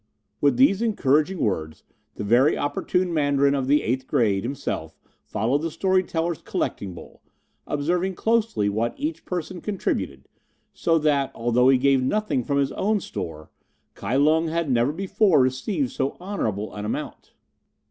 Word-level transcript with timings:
With 0.41 0.57
these 0.57 0.81
encouraging 0.81 1.37
words 1.37 1.83
the 2.15 2.23
very 2.23 2.57
opportune 2.57 3.13
Mandarin 3.13 3.53
of 3.53 3.67
the 3.67 3.83
eighth 3.83 4.07
grade 4.07 4.41
himself 4.43 4.97
followed 5.25 5.59
the 5.61 5.69
story 5.69 6.01
teller's 6.01 6.41
collecting 6.41 6.95
bowl, 6.95 7.21
observing 7.67 8.15
closely 8.15 8.67
what 8.67 8.95
each 8.97 9.25
person 9.25 9.61
contributed, 9.61 10.27
so 10.73 10.97
that, 10.97 11.31
although 11.35 11.69
he 11.69 11.77
gave 11.77 12.01
nothing 12.01 12.43
from 12.43 12.57
his 12.57 12.71
own 12.71 12.99
store, 12.99 13.51
Kai 13.93 14.15
Lung 14.15 14.47
had 14.47 14.71
never 14.71 14.91
before 14.91 15.39
received 15.39 15.91
so 15.91 16.17
honourable 16.19 16.73
an 16.73 16.83
amount. 16.83 17.33